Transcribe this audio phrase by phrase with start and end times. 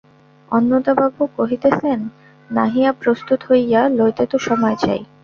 [0.51, 1.99] অন্নদাবাবু কহিতেছেন,
[2.49, 5.01] নাহিয়া প্রস্তুত হইয়া লইতে তো সময় চাই।